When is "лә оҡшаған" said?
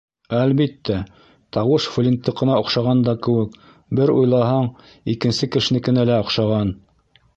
6.13-6.75